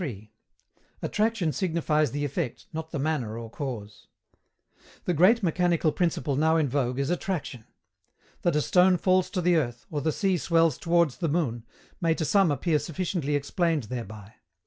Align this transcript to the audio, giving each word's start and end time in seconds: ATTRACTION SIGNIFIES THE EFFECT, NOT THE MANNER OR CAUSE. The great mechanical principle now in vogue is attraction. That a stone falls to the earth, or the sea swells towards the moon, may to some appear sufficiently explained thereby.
ATTRACTION 1.03 1.51
SIGNIFIES 1.51 2.09
THE 2.09 2.25
EFFECT, 2.25 2.65
NOT 2.73 2.89
THE 2.89 2.97
MANNER 2.97 3.37
OR 3.37 3.51
CAUSE. 3.51 4.07
The 5.05 5.13
great 5.13 5.43
mechanical 5.43 5.91
principle 5.91 6.35
now 6.35 6.57
in 6.57 6.67
vogue 6.67 6.97
is 6.97 7.11
attraction. 7.11 7.65
That 8.41 8.55
a 8.55 8.61
stone 8.63 8.97
falls 8.97 9.29
to 9.29 9.41
the 9.41 9.57
earth, 9.57 9.85
or 9.91 10.01
the 10.01 10.11
sea 10.11 10.37
swells 10.39 10.79
towards 10.79 11.17
the 11.17 11.29
moon, 11.29 11.67
may 12.01 12.15
to 12.15 12.25
some 12.25 12.49
appear 12.49 12.79
sufficiently 12.79 13.35
explained 13.35 13.83
thereby. 13.93 14.33